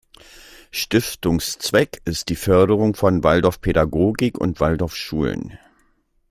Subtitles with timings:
[0.71, 5.59] Stiftungszweck ist die Förderung von Waldorfpädagogik und Waldorfschulen.